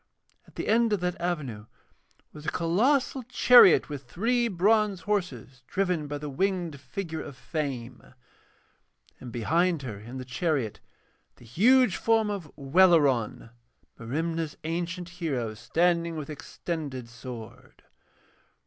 [0.47, 1.67] At the end of that avenue
[2.33, 8.15] was a colossal chariot with three bronze horses driven by the winged figure of Fame,
[9.19, 10.79] and behind her in the chariot
[11.35, 13.51] the huge form of Welleran,
[13.99, 17.83] Merimna's ancient hero, standing with extended sword.